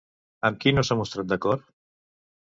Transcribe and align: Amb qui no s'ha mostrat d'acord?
Amb 0.47 0.55
qui 0.63 0.71
no 0.77 0.83
s'ha 0.87 0.97
mostrat 1.01 1.29
d'acord? 1.33 1.67